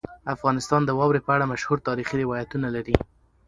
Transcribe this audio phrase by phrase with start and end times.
[0.35, 2.95] افغانستان د واورې په اړه مشهور تاریخي روایتونه لري.